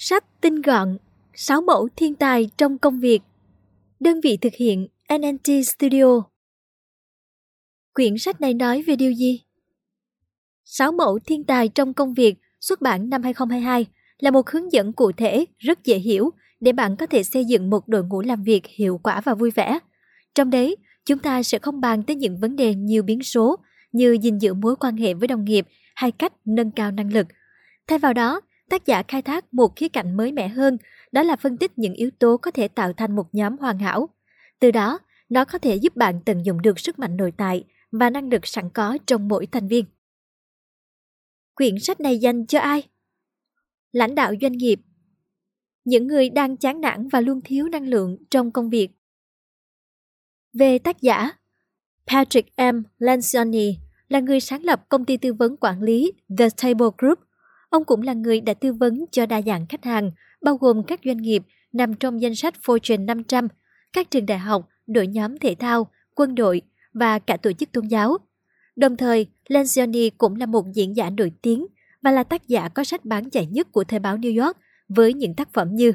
Sách 0.00 0.24
tinh 0.40 0.62
gọn, 0.62 0.98
6 1.34 1.60
mẫu 1.60 1.88
thiên 1.96 2.14
tài 2.14 2.50
trong 2.56 2.78
công 2.78 3.00
việc. 3.00 3.22
Đơn 4.00 4.20
vị 4.20 4.36
thực 4.36 4.52
hiện 4.54 4.88
NNT 5.18 5.66
Studio. 5.66 6.22
Quyển 7.94 8.18
sách 8.18 8.40
này 8.40 8.54
nói 8.54 8.82
về 8.82 8.96
điều 8.96 9.12
gì? 9.12 9.40
6 10.64 10.92
mẫu 10.92 11.18
thiên 11.26 11.44
tài 11.44 11.68
trong 11.68 11.94
công 11.94 12.14
việc 12.14 12.34
xuất 12.60 12.80
bản 12.80 13.10
năm 13.10 13.22
2022 13.22 13.86
là 14.18 14.30
một 14.30 14.50
hướng 14.50 14.72
dẫn 14.72 14.92
cụ 14.92 15.12
thể 15.12 15.44
rất 15.58 15.84
dễ 15.84 15.98
hiểu 15.98 16.30
để 16.60 16.72
bạn 16.72 16.96
có 16.96 17.06
thể 17.06 17.22
xây 17.22 17.44
dựng 17.44 17.70
một 17.70 17.88
đội 17.88 18.04
ngũ 18.04 18.20
làm 18.22 18.42
việc 18.42 18.66
hiệu 18.66 19.00
quả 19.02 19.20
và 19.20 19.34
vui 19.34 19.50
vẻ. 19.50 19.78
Trong 20.34 20.50
đấy, 20.50 20.76
chúng 21.04 21.18
ta 21.18 21.42
sẽ 21.42 21.58
không 21.58 21.80
bàn 21.80 22.02
tới 22.02 22.16
những 22.16 22.40
vấn 22.40 22.56
đề 22.56 22.74
nhiều 22.74 23.02
biến 23.02 23.22
số 23.22 23.56
như 23.92 24.18
gìn 24.22 24.38
giữ 24.38 24.54
mối 24.54 24.76
quan 24.76 24.96
hệ 24.96 25.14
với 25.14 25.28
đồng 25.28 25.44
nghiệp 25.44 25.66
hay 25.94 26.12
cách 26.12 26.32
nâng 26.44 26.70
cao 26.70 26.90
năng 26.90 27.12
lực. 27.12 27.26
Thay 27.86 27.98
vào 27.98 28.12
đó, 28.12 28.40
tác 28.68 28.86
giả 28.86 29.02
khai 29.08 29.22
thác 29.22 29.54
một 29.54 29.76
khía 29.76 29.88
cạnh 29.88 30.16
mới 30.16 30.32
mẻ 30.32 30.48
hơn, 30.48 30.78
đó 31.12 31.22
là 31.22 31.36
phân 31.36 31.56
tích 31.56 31.78
những 31.78 31.94
yếu 31.94 32.10
tố 32.18 32.36
có 32.36 32.50
thể 32.50 32.68
tạo 32.68 32.92
thành 32.92 33.16
một 33.16 33.34
nhóm 33.34 33.58
hoàn 33.58 33.78
hảo. 33.78 34.08
Từ 34.60 34.70
đó, 34.70 34.98
nó 35.28 35.44
có 35.44 35.58
thể 35.58 35.76
giúp 35.76 35.96
bạn 35.96 36.20
tận 36.24 36.42
dụng 36.44 36.62
được 36.62 36.78
sức 36.78 36.98
mạnh 36.98 37.16
nội 37.16 37.32
tại 37.36 37.64
và 37.92 38.10
năng 38.10 38.28
lực 38.28 38.46
sẵn 38.46 38.70
có 38.70 38.98
trong 39.06 39.28
mỗi 39.28 39.46
thành 39.46 39.68
viên. 39.68 39.84
Quyển 41.54 41.78
sách 41.78 42.00
này 42.00 42.18
dành 42.18 42.46
cho 42.46 42.58
ai? 42.60 42.88
Lãnh 43.92 44.14
đạo 44.14 44.32
doanh 44.40 44.52
nghiệp 44.52 44.80
Những 45.84 46.06
người 46.06 46.30
đang 46.30 46.56
chán 46.56 46.80
nản 46.80 47.08
và 47.08 47.20
luôn 47.20 47.40
thiếu 47.44 47.68
năng 47.68 47.88
lượng 47.88 48.16
trong 48.30 48.50
công 48.50 48.70
việc. 48.70 48.88
Về 50.52 50.78
tác 50.78 51.00
giả 51.00 51.30
Patrick 52.06 52.56
M. 52.56 52.82
Lencioni 52.98 53.76
là 54.08 54.20
người 54.20 54.40
sáng 54.40 54.64
lập 54.64 54.88
công 54.88 55.04
ty 55.04 55.16
tư 55.16 55.32
vấn 55.32 55.56
quản 55.56 55.82
lý 55.82 56.12
The 56.38 56.48
Table 56.62 56.88
Group. 56.98 57.18
Ông 57.70 57.84
cũng 57.84 58.02
là 58.02 58.12
người 58.12 58.40
đã 58.40 58.54
tư 58.54 58.72
vấn 58.72 59.04
cho 59.12 59.26
đa 59.26 59.42
dạng 59.42 59.66
khách 59.66 59.84
hàng, 59.84 60.10
bao 60.42 60.56
gồm 60.56 60.82
các 60.82 61.00
doanh 61.04 61.16
nghiệp 61.16 61.42
nằm 61.72 61.94
trong 61.94 62.20
danh 62.20 62.34
sách 62.34 62.54
Fortune 62.62 63.04
500, 63.04 63.48
các 63.92 64.10
trường 64.10 64.26
đại 64.26 64.38
học, 64.38 64.68
đội 64.86 65.06
nhóm 65.06 65.38
thể 65.38 65.54
thao, 65.58 65.90
quân 66.14 66.34
đội 66.34 66.62
và 66.92 67.18
cả 67.18 67.36
tổ 67.36 67.52
chức 67.52 67.72
tôn 67.72 67.86
giáo. 67.86 68.18
Đồng 68.76 68.96
thời, 68.96 69.26
Lencioni 69.48 70.10
cũng 70.10 70.36
là 70.36 70.46
một 70.46 70.64
diễn 70.74 70.96
giả 70.96 71.10
nổi 71.10 71.32
tiếng 71.42 71.66
và 72.02 72.10
là 72.10 72.24
tác 72.24 72.48
giả 72.48 72.68
có 72.68 72.84
sách 72.84 73.04
bán 73.04 73.30
chạy 73.30 73.46
nhất 73.46 73.72
của 73.72 73.84
thời 73.84 74.00
báo 74.00 74.16
New 74.16 74.44
York 74.44 74.56
với 74.88 75.14
những 75.14 75.34
tác 75.34 75.52
phẩm 75.52 75.68
như 75.72 75.92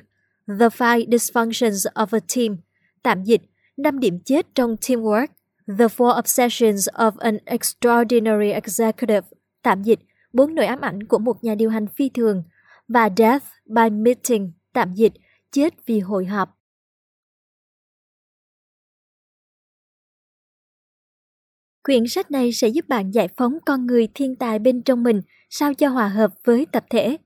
The 0.48 0.68
Five 0.68 1.10
Dysfunctions 1.10 1.92
of 1.94 2.08
a 2.12 2.20
Team, 2.36 2.58
tạm 3.04 3.24
dịch, 3.24 3.42
5 3.78 4.00
điểm 4.00 4.20
chết 4.26 4.56
trong 4.56 4.76
teamwork, 4.76 5.28
The 5.68 5.86
Four 5.86 6.20
Obsessions 6.20 6.90
of 6.90 7.12
an 7.20 7.38
Extraordinary 7.46 8.50
Executive, 8.50 9.28
tạm 9.64 9.84
dịch, 9.84 10.00
bốn 10.34 10.56
nỗi 10.56 10.66
ám 10.66 10.82
ảnh 10.82 11.04
của 11.04 11.20
một 11.20 11.44
nhà 11.44 11.56
điều 11.56 11.70
hành 11.70 11.88
phi 11.88 12.10
thường, 12.10 12.44
và 12.88 13.10
Death 13.18 13.46
by 13.66 13.90
Meeting, 13.90 14.52
tạm 14.74 14.94
dịch, 14.94 15.14
chết 15.52 15.86
vì 15.86 16.00
hội 16.00 16.26
họp. 16.26 16.60
Quyển 21.84 22.08
sách 22.08 22.32
này 22.32 22.54
sẽ 22.54 22.68
giúp 22.68 22.86
bạn 22.88 23.12
giải 23.12 23.28
phóng 23.38 23.58
con 23.66 23.86
người 23.86 24.08
thiên 24.14 24.36
tài 24.36 24.60
bên 24.60 24.82
trong 24.82 25.04
mình 25.04 25.22
sao 25.50 25.74
cho 25.74 25.90
hòa 25.90 26.08
hợp 26.08 26.34
với 26.44 26.66
tập 26.72 26.86
thể. 26.90 27.18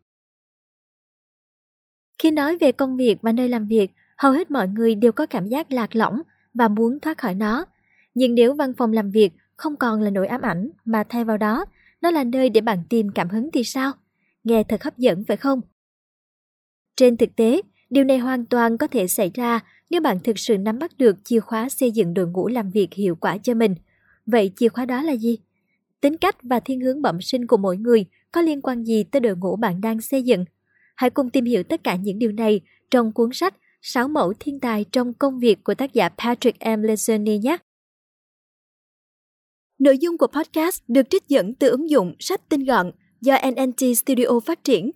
Khi 2.19 2.31
nói 2.31 2.57
về 2.57 2.71
công 2.71 2.97
việc 2.97 3.17
và 3.21 3.31
nơi 3.31 3.49
làm 3.49 3.67
việc, 3.67 3.91
hầu 4.17 4.31
hết 4.31 4.51
mọi 4.51 4.67
người 4.67 4.95
đều 4.95 5.11
có 5.11 5.25
cảm 5.25 5.47
giác 5.47 5.71
lạc 5.71 5.95
lõng 5.95 6.21
và 6.53 6.67
muốn 6.67 6.99
thoát 6.99 7.17
khỏi 7.17 7.35
nó. 7.35 7.65
Nhưng 8.13 8.35
nếu 8.35 8.53
văn 8.53 8.73
phòng 8.77 8.93
làm 8.93 9.11
việc 9.11 9.31
không 9.55 9.75
còn 9.75 10.01
là 10.01 10.09
nỗi 10.09 10.27
ám 10.27 10.41
ảnh 10.41 10.69
mà 10.85 11.03
thay 11.09 11.23
vào 11.23 11.37
đó, 11.37 11.65
nó 12.01 12.11
là 12.11 12.23
nơi 12.23 12.49
để 12.49 12.61
bạn 12.61 12.83
tìm 12.89 13.09
cảm 13.09 13.29
hứng 13.29 13.51
thì 13.51 13.63
sao? 13.63 13.91
Nghe 14.43 14.63
thật 14.63 14.83
hấp 14.83 14.97
dẫn 14.97 15.23
phải 15.27 15.37
không? 15.37 15.61
Trên 16.95 17.17
thực 17.17 17.35
tế, 17.35 17.61
điều 17.89 18.03
này 18.03 18.17
hoàn 18.17 18.45
toàn 18.45 18.77
có 18.77 18.87
thể 18.87 19.07
xảy 19.07 19.31
ra 19.33 19.59
nếu 19.89 20.01
bạn 20.01 20.19
thực 20.23 20.39
sự 20.39 20.57
nắm 20.57 20.79
bắt 20.79 20.97
được 20.97 21.15
chìa 21.23 21.39
khóa 21.39 21.69
xây 21.69 21.91
dựng 21.91 22.13
đội 22.13 22.27
ngũ 22.27 22.47
làm 22.47 22.71
việc 22.71 22.93
hiệu 22.93 23.15
quả 23.15 23.37
cho 23.37 23.53
mình– 23.53 23.75
Vậy 24.27 24.51
chìa 24.55 24.69
khóa 24.69 24.85
đó 24.85 25.01
là 25.01 25.13
gì? 25.13 25.37
Tính 26.01 26.17
cách 26.17 26.35
và 26.43 26.59
thiên 26.59 26.81
hướng 26.81 27.01
bẩm 27.01 27.21
sinh 27.21 27.47
của 27.47 27.57
mỗi 27.57 27.77
người 27.77 28.05
có 28.31 28.41
liên 28.41 28.61
quan 28.61 28.83
gì 28.83 29.03
tới 29.03 29.19
đội 29.19 29.35
ngũ 29.35 29.55
bạn 29.55 29.81
đang 29.81 30.01
xây 30.01 30.23
dựng? 30.23 30.45
Hãy 30.95 31.09
cùng 31.09 31.29
tìm 31.29 31.45
hiểu 31.45 31.63
tất 31.63 31.83
cả 31.83 31.95
những 31.95 32.19
điều 32.19 32.31
này 32.31 32.61
trong 32.91 33.11
cuốn 33.11 33.29
sách 33.33 33.55
6 33.81 34.07
mẫu 34.07 34.33
thiên 34.39 34.59
tài 34.59 34.85
trong 34.91 35.13
công 35.13 35.39
việc 35.39 35.63
của 35.63 35.75
tác 35.75 35.93
giả 35.93 36.09
Patrick 36.09 36.59
M. 36.59 36.81
Lencioni 36.81 37.37
nhé. 37.37 37.57
Nội 39.79 39.97
dung 39.97 40.17
của 40.17 40.27
podcast 40.27 40.83
được 40.87 41.09
trích 41.09 41.27
dẫn 41.27 41.53
từ 41.53 41.69
ứng 41.69 41.89
dụng 41.89 42.15
sách 42.19 42.49
tinh 42.49 42.63
gọn 42.63 42.91
do 43.21 43.37
NNT 43.51 43.97
Studio 43.97 44.39
phát 44.45 44.63
triển. 44.63 44.91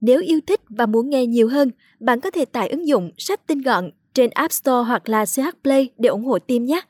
Nếu 0.00 0.20
yêu 0.20 0.40
thích 0.46 0.60
và 0.68 0.86
muốn 0.86 1.10
nghe 1.10 1.26
nhiều 1.26 1.48
hơn, 1.48 1.70
bạn 2.00 2.20
có 2.20 2.30
thể 2.30 2.44
tải 2.44 2.68
ứng 2.68 2.86
dụng 2.86 3.10
sách 3.18 3.46
tinh 3.46 3.62
gọn 3.62 3.90
trên 4.14 4.30
App 4.30 4.52
Store 4.52 4.88
hoặc 4.88 5.08
là 5.08 5.24
CH 5.24 5.62
Play 5.62 5.90
để 5.98 6.08
ủng 6.08 6.24
hộ 6.24 6.38
team 6.38 6.64
nhé. 6.64 6.80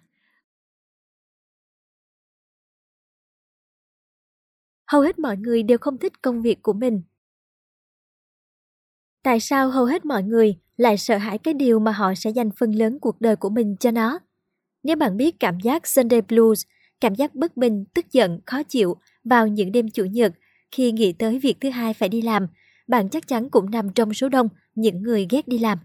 hầu 4.92 5.02
hết 5.02 5.18
mọi 5.18 5.36
người 5.36 5.62
đều 5.62 5.78
không 5.78 5.98
thích 5.98 6.22
công 6.22 6.42
việc 6.42 6.62
của 6.62 6.72
mình. 6.72 7.02
Tại 9.22 9.40
sao 9.40 9.70
hầu 9.70 9.84
hết 9.84 10.04
mọi 10.04 10.22
người 10.22 10.56
lại 10.76 10.96
sợ 10.96 11.16
hãi 11.16 11.38
cái 11.38 11.54
điều 11.54 11.78
mà 11.78 11.92
họ 11.92 12.14
sẽ 12.14 12.30
dành 12.30 12.50
phần 12.58 12.72
lớn 12.72 12.98
cuộc 13.00 13.20
đời 13.20 13.36
của 13.36 13.48
mình 13.48 13.76
cho 13.80 13.90
nó? 13.90 14.18
Nếu 14.82 14.96
bạn 14.96 15.16
biết 15.16 15.40
cảm 15.40 15.60
giác 15.60 15.86
Sunday 15.86 16.22
Blues, 16.22 16.64
cảm 17.02 17.14
giác 17.14 17.34
bất 17.34 17.56
bình, 17.56 17.84
tức 17.94 18.12
giận, 18.12 18.40
khó 18.46 18.62
chịu 18.62 18.96
vào 19.24 19.48
những 19.48 19.72
đêm 19.72 19.90
chủ 19.90 20.04
nhật 20.04 20.32
khi 20.70 20.92
nghĩ 20.92 21.12
tới 21.12 21.38
việc 21.38 21.56
thứ 21.60 21.70
hai 21.70 21.94
phải 21.94 22.08
đi 22.08 22.22
làm, 22.22 22.46
bạn 22.88 23.08
chắc 23.08 23.28
chắn 23.28 23.50
cũng 23.50 23.70
nằm 23.70 23.92
trong 23.92 24.14
số 24.14 24.28
đông 24.28 24.48
những 24.74 25.02
người 25.02 25.26
ghét 25.30 25.48
đi 25.48 25.58
làm. 25.58 25.78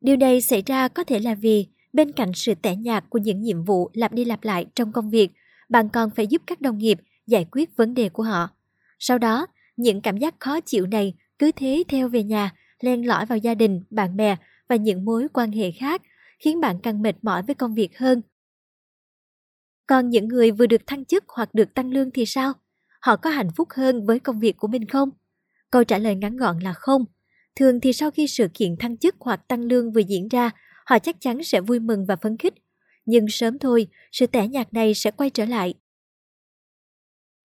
Điều 0.00 0.16
này 0.16 0.40
xảy 0.40 0.62
ra 0.66 0.88
có 0.88 1.04
thể 1.04 1.18
là 1.18 1.34
vì 1.34 1.66
bên 1.92 2.12
cạnh 2.12 2.32
sự 2.34 2.54
tẻ 2.54 2.76
nhạt 2.76 3.04
của 3.10 3.18
những 3.18 3.42
nhiệm 3.42 3.64
vụ 3.64 3.90
lặp 3.92 4.12
đi 4.12 4.24
lặp 4.24 4.44
lại 4.44 4.66
trong 4.74 4.92
công 4.92 5.10
việc, 5.10 5.30
bạn 5.68 5.88
còn 5.88 6.10
phải 6.10 6.26
giúp 6.26 6.42
các 6.46 6.60
đồng 6.60 6.78
nghiệp 6.78 6.98
giải 7.26 7.46
quyết 7.52 7.76
vấn 7.76 7.94
đề 7.94 8.08
của 8.08 8.22
họ. 8.22 8.48
Sau 8.98 9.18
đó, 9.18 9.46
những 9.76 10.00
cảm 10.00 10.16
giác 10.16 10.34
khó 10.40 10.60
chịu 10.60 10.86
này 10.86 11.14
cứ 11.38 11.52
thế 11.56 11.82
theo 11.88 12.08
về 12.08 12.22
nhà, 12.22 12.50
len 12.80 13.06
lỏi 13.06 13.26
vào 13.26 13.38
gia 13.38 13.54
đình, 13.54 13.82
bạn 13.90 14.16
bè 14.16 14.36
và 14.68 14.76
những 14.76 15.04
mối 15.04 15.26
quan 15.32 15.52
hệ 15.52 15.70
khác, 15.70 16.02
khiến 16.38 16.60
bạn 16.60 16.76
càng 16.82 17.02
mệt 17.02 17.16
mỏi 17.22 17.42
với 17.42 17.54
công 17.54 17.74
việc 17.74 17.98
hơn. 17.98 18.22
Còn 19.92 20.10
những 20.10 20.28
người 20.28 20.50
vừa 20.50 20.66
được 20.66 20.86
thăng 20.86 21.04
chức 21.04 21.24
hoặc 21.28 21.54
được 21.54 21.74
tăng 21.74 21.90
lương 21.90 22.10
thì 22.10 22.26
sao? 22.26 22.52
Họ 23.00 23.16
có 23.16 23.30
hạnh 23.30 23.48
phúc 23.56 23.68
hơn 23.70 24.06
với 24.06 24.18
công 24.18 24.40
việc 24.40 24.56
của 24.56 24.68
mình 24.68 24.86
không? 24.86 25.10
Câu 25.70 25.84
trả 25.84 25.98
lời 25.98 26.14
ngắn 26.14 26.36
gọn 26.36 26.58
là 26.58 26.72
không. 26.72 27.04
Thường 27.56 27.80
thì 27.80 27.92
sau 27.92 28.10
khi 28.10 28.26
sự 28.26 28.48
kiện 28.54 28.76
thăng 28.76 28.96
chức 28.96 29.14
hoặc 29.20 29.48
tăng 29.48 29.60
lương 29.60 29.92
vừa 29.92 30.00
diễn 30.00 30.28
ra, 30.28 30.50
họ 30.86 30.98
chắc 30.98 31.16
chắn 31.20 31.44
sẽ 31.44 31.60
vui 31.60 31.80
mừng 31.80 32.06
và 32.06 32.16
phấn 32.16 32.36
khích. 32.36 32.54
Nhưng 33.06 33.26
sớm 33.28 33.58
thôi, 33.58 33.86
sự 34.12 34.26
tẻ 34.26 34.48
nhạt 34.48 34.74
này 34.74 34.94
sẽ 34.94 35.10
quay 35.10 35.30
trở 35.30 35.44
lại 35.44 35.74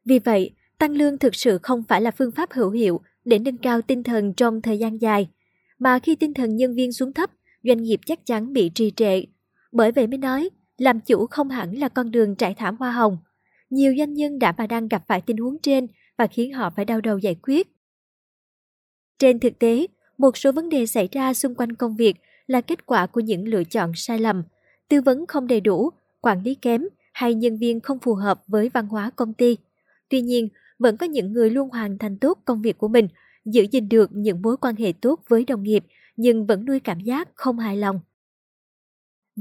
vì 0.05 0.19
vậy, 0.19 0.51
tăng 0.77 0.91
lương 0.91 1.17
thực 1.17 1.35
sự 1.35 1.59
không 1.63 1.83
phải 1.87 2.01
là 2.01 2.11
phương 2.11 2.31
pháp 2.31 2.51
hữu 2.51 2.69
hiệu 2.69 3.01
để 3.25 3.39
nâng 3.39 3.57
cao 3.57 3.81
tinh 3.81 4.03
thần 4.03 4.33
trong 4.33 4.61
thời 4.61 4.79
gian 4.79 5.01
dài, 5.01 5.27
mà 5.79 5.99
khi 5.99 6.15
tinh 6.15 6.33
thần 6.33 6.55
nhân 6.55 6.75
viên 6.75 6.93
xuống 6.93 7.13
thấp, 7.13 7.31
doanh 7.63 7.83
nghiệp 7.83 7.99
chắc 8.05 8.25
chắn 8.25 8.53
bị 8.53 8.71
trì 8.75 8.91
trệ. 8.95 9.21
Bởi 9.71 9.91
vậy 9.91 10.07
mới 10.07 10.17
nói, 10.17 10.49
làm 10.77 10.99
chủ 10.99 11.27
không 11.27 11.49
hẳn 11.49 11.77
là 11.77 11.89
con 11.89 12.11
đường 12.11 12.35
trải 12.35 12.53
thảm 12.53 12.75
hoa 12.79 12.91
hồng. 12.91 13.17
Nhiều 13.69 13.93
doanh 13.97 14.13
nhân 14.13 14.39
đã 14.39 14.51
và 14.51 14.67
đang 14.67 14.88
gặp 14.88 15.03
phải 15.07 15.21
tình 15.21 15.38
huống 15.38 15.57
trên 15.61 15.88
và 16.17 16.27
khiến 16.27 16.53
họ 16.53 16.69
phải 16.69 16.85
đau 16.85 17.01
đầu 17.01 17.17
giải 17.17 17.35
quyết. 17.43 17.67
Trên 19.19 19.39
thực 19.39 19.59
tế, 19.59 19.88
một 20.17 20.38
số 20.38 20.51
vấn 20.51 20.69
đề 20.69 20.85
xảy 20.85 21.09
ra 21.11 21.33
xung 21.33 21.55
quanh 21.55 21.73
công 21.73 21.95
việc 21.95 22.15
là 22.47 22.61
kết 22.61 22.85
quả 22.85 23.05
của 23.05 23.19
những 23.19 23.47
lựa 23.47 23.63
chọn 23.63 23.91
sai 23.95 24.19
lầm, 24.19 24.43
tư 24.89 25.01
vấn 25.01 25.25
không 25.25 25.47
đầy 25.47 25.61
đủ, 25.61 25.89
quản 26.21 26.43
lý 26.43 26.55
kém 26.55 26.88
hay 27.13 27.33
nhân 27.33 27.57
viên 27.57 27.79
không 27.79 27.99
phù 27.99 28.13
hợp 28.13 28.44
với 28.47 28.69
văn 28.73 28.88
hóa 28.88 29.11
công 29.15 29.33
ty. 29.33 29.57
Tuy 30.09 30.21
nhiên, 30.21 30.49
vẫn 30.79 30.97
có 30.97 31.05
những 31.05 31.33
người 31.33 31.49
luôn 31.49 31.69
hoàn 31.69 31.97
thành 31.97 32.17
tốt 32.17 32.39
công 32.45 32.61
việc 32.61 32.77
của 32.77 32.88
mình, 32.88 33.07
giữ 33.45 33.65
gìn 33.71 33.89
được 33.89 34.09
những 34.13 34.41
mối 34.41 34.57
quan 34.57 34.75
hệ 34.75 34.94
tốt 35.01 35.19
với 35.27 35.45
đồng 35.45 35.63
nghiệp, 35.63 35.83
nhưng 36.15 36.45
vẫn 36.45 36.65
nuôi 36.65 36.79
cảm 36.79 37.00
giác 37.00 37.29
không 37.35 37.59
hài 37.59 37.77
lòng. 37.77 38.00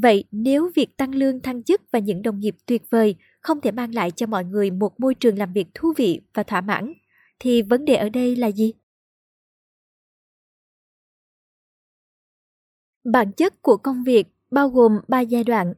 Vậy 0.02 0.24
nếu 0.30 0.70
việc 0.74 0.96
tăng 0.96 1.14
lương 1.14 1.40
thăng 1.40 1.62
chức 1.62 1.80
và 1.92 1.98
những 1.98 2.22
đồng 2.22 2.40
nghiệp 2.40 2.56
tuyệt 2.66 2.82
vời 2.90 3.16
không 3.40 3.60
thể 3.60 3.70
mang 3.72 3.94
lại 3.94 4.10
cho 4.10 4.26
mọi 4.26 4.44
người 4.44 4.70
một 4.70 5.00
môi 5.00 5.14
trường 5.14 5.38
làm 5.38 5.52
việc 5.52 5.66
thú 5.74 5.92
vị 5.96 6.20
và 6.34 6.42
thỏa 6.42 6.60
mãn, 6.60 6.92
thì 7.38 7.62
vấn 7.62 7.84
đề 7.84 7.96
ở 7.96 8.08
đây 8.08 8.36
là 8.36 8.46
gì? 8.46 8.72
Bản 13.04 13.32
chất 13.32 13.62
của 13.62 13.76
công 13.76 14.04
việc 14.04 14.26
bao 14.50 14.68
gồm 14.68 14.92
3 15.08 15.20
giai 15.20 15.44
đoạn. 15.44 15.74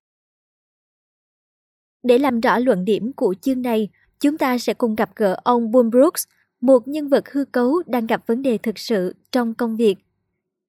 Để 2.02 2.18
làm 2.18 2.40
rõ 2.40 2.58
luận 2.58 2.84
điểm 2.84 3.12
của 3.12 3.34
chương 3.40 3.62
này, 3.62 3.88
chúng 4.20 4.38
ta 4.38 4.58
sẽ 4.58 4.74
cùng 4.74 4.94
gặp 4.94 5.10
gỡ 5.16 5.36
ông 5.44 5.70
Boone 5.70 5.88
Brooks, 5.90 6.24
một 6.60 6.88
nhân 6.88 7.08
vật 7.08 7.28
hư 7.28 7.44
cấu 7.44 7.82
đang 7.86 8.06
gặp 8.06 8.26
vấn 8.26 8.42
đề 8.42 8.58
thực 8.58 8.78
sự 8.78 9.14
trong 9.32 9.54
công 9.54 9.76
việc. 9.76 9.98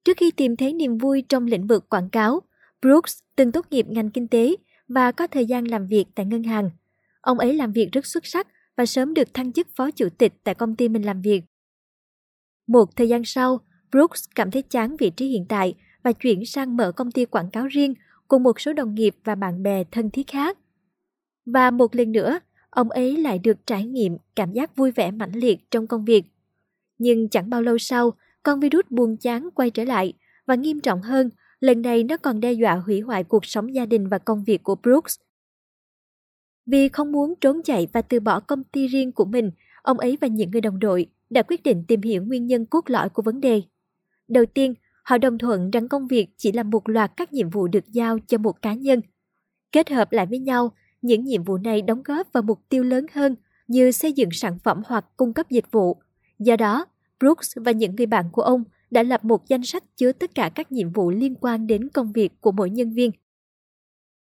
Trước 0.03 0.17
khi 0.17 0.31
tìm 0.31 0.55
thấy 0.55 0.73
niềm 0.73 0.97
vui 0.97 1.23
trong 1.29 1.45
lĩnh 1.45 1.67
vực 1.67 1.89
quảng 1.89 2.09
cáo, 2.09 2.41
Brooks 2.81 3.19
từng 3.35 3.51
tốt 3.51 3.65
nghiệp 3.71 3.85
ngành 3.89 4.09
kinh 4.09 4.27
tế 4.27 4.55
và 4.87 5.11
có 5.11 5.27
thời 5.27 5.45
gian 5.45 5.67
làm 5.67 5.87
việc 5.87 6.05
tại 6.15 6.25
ngân 6.25 6.43
hàng. 6.43 6.69
Ông 7.21 7.39
ấy 7.39 7.53
làm 7.53 7.71
việc 7.71 7.91
rất 7.91 8.05
xuất 8.05 8.25
sắc 8.25 8.47
và 8.75 8.85
sớm 8.85 9.13
được 9.13 9.33
thăng 9.33 9.53
chức 9.53 9.67
phó 9.75 9.91
chủ 9.91 10.09
tịch 10.17 10.33
tại 10.43 10.55
công 10.55 10.75
ty 10.75 10.89
mình 10.89 11.05
làm 11.05 11.21
việc. 11.21 11.41
Một 12.67 12.95
thời 12.95 13.09
gian 13.09 13.21
sau, 13.25 13.59
Brooks 13.91 14.23
cảm 14.35 14.51
thấy 14.51 14.61
chán 14.61 14.95
vị 14.99 15.09
trí 15.09 15.27
hiện 15.27 15.45
tại 15.49 15.75
và 16.03 16.11
chuyển 16.11 16.45
sang 16.45 16.77
mở 16.77 16.91
công 16.91 17.11
ty 17.11 17.25
quảng 17.25 17.49
cáo 17.49 17.67
riêng 17.67 17.93
cùng 18.27 18.43
một 18.43 18.59
số 18.59 18.73
đồng 18.73 18.95
nghiệp 18.95 19.15
và 19.23 19.35
bạn 19.35 19.63
bè 19.63 19.83
thân 19.91 20.09
thiết 20.09 20.27
khác. 20.27 20.57
Và 21.45 21.71
một 21.71 21.95
lần 21.95 22.11
nữa, 22.11 22.39
ông 22.69 22.89
ấy 22.89 23.17
lại 23.17 23.39
được 23.39 23.57
trải 23.67 23.85
nghiệm 23.85 24.17
cảm 24.35 24.53
giác 24.53 24.75
vui 24.75 24.91
vẻ 24.91 25.11
mãnh 25.11 25.35
liệt 25.35 25.71
trong 25.71 25.87
công 25.87 26.05
việc. 26.05 26.25
Nhưng 26.97 27.29
chẳng 27.29 27.49
bao 27.49 27.61
lâu 27.61 27.77
sau, 27.77 28.13
con 28.43 28.59
virus 28.59 28.85
buồn 28.89 29.17
chán 29.17 29.49
quay 29.55 29.69
trở 29.69 29.83
lại 29.83 30.13
và 30.45 30.55
nghiêm 30.55 30.79
trọng 30.79 31.01
hơn, 31.01 31.29
lần 31.59 31.81
này 31.81 32.03
nó 32.03 32.17
còn 32.17 32.39
đe 32.39 32.51
dọa 32.51 32.75
hủy 32.75 32.99
hoại 32.99 33.23
cuộc 33.23 33.45
sống 33.45 33.75
gia 33.75 33.85
đình 33.85 34.07
và 34.07 34.17
công 34.17 34.43
việc 34.43 34.63
của 34.63 34.75
Brooks. 34.75 35.15
Vì 36.65 36.89
không 36.89 37.11
muốn 37.11 37.33
trốn 37.41 37.61
chạy 37.63 37.87
và 37.93 38.01
từ 38.01 38.19
bỏ 38.19 38.39
công 38.39 38.63
ty 38.63 38.87
riêng 38.87 39.11
của 39.11 39.25
mình, 39.25 39.51
ông 39.81 39.99
ấy 39.99 40.17
và 40.21 40.27
những 40.27 40.51
người 40.51 40.61
đồng 40.61 40.79
đội 40.79 41.05
đã 41.29 41.43
quyết 41.43 41.63
định 41.63 41.83
tìm 41.87 42.01
hiểu 42.01 42.23
nguyên 42.23 42.47
nhân 42.47 42.65
cốt 42.65 42.89
lõi 42.89 43.09
của 43.09 43.21
vấn 43.21 43.41
đề. 43.41 43.61
Đầu 44.27 44.45
tiên, 44.45 44.73
họ 45.03 45.17
đồng 45.17 45.37
thuận 45.37 45.71
rằng 45.71 45.87
công 45.87 46.07
việc 46.07 46.27
chỉ 46.37 46.51
là 46.51 46.63
một 46.63 46.89
loạt 46.89 47.11
các 47.17 47.33
nhiệm 47.33 47.49
vụ 47.49 47.67
được 47.67 47.83
giao 47.87 48.19
cho 48.27 48.37
một 48.37 48.61
cá 48.61 48.73
nhân. 48.73 49.01
Kết 49.71 49.89
hợp 49.89 50.11
lại 50.11 50.25
với 50.25 50.39
nhau, 50.39 50.71
những 51.01 51.25
nhiệm 51.25 51.43
vụ 51.43 51.57
này 51.57 51.81
đóng 51.81 52.03
góp 52.03 52.33
vào 52.33 52.43
mục 52.43 52.59
tiêu 52.69 52.83
lớn 52.83 53.05
hơn 53.13 53.35
như 53.67 53.91
xây 53.91 54.13
dựng 54.13 54.29
sản 54.31 54.59
phẩm 54.63 54.81
hoặc 54.85 55.05
cung 55.17 55.33
cấp 55.33 55.49
dịch 55.49 55.71
vụ. 55.71 55.97
Do 56.39 56.55
đó, 56.55 56.85
Brooks 57.19 57.57
và 57.57 57.71
những 57.71 57.95
người 57.95 58.05
bạn 58.05 58.25
của 58.31 58.41
ông 58.41 58.63
đã 58.91 59.03
lập 59.03 59.25
một 59.25 59.47
danh 59.47 59.63
sách 59.63 59.83
chứa 59.97 60.11
tất 60.11 60.35
cả 60.35 60.49
các 60.55 60.71
nhiệm 60.71 60.91
vụ 60.91 61.11
liên 61.11 61.35
quan 61.35 61.67
đến 61.67 61.89
công 61.89 62.11
việc 62.11 62.41
của 62.41 62.51
mỗi 62.51 62.69
nhân 62.69 62.93
viên. 62.93 63.11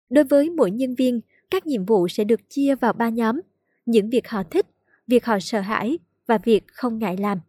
Đối 0.09 0.23
với 0.23 0.49
mỗi 0.49 0.71
nhân 0.71 0.95
viên, 0.95 1.21
các 1.49 1.67
nhiệm 1.67 1.85
vụ 1.85 2.07
sẽ 2.07 2.23
được 2.23 2.49
chia 2.49 2.75
vào 2.75 2.93
ba 2.93 3.09
nhóm, 3.09 3.41
những 3.85 4.09
việc 4.09 4.27
họ 4.27 4.43
thích, 4.43 4.65
việc 5.07 5.25
họ 5.25 5.39
sợ 5.39 5.59
hãi 5.59 5.99
và 6.27 6.37
việc 6.37 6.67
không 6.67 6.99
ngại 6.99 7.17
làm. 7.17 7.39